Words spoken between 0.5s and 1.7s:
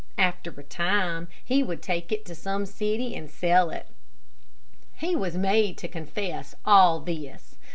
a time he